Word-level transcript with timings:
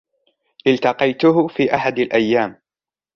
التقيته 0.67 1.47
في 1.47 1.75
أحد 1.75 1.99
الأيام. 1.99 2.61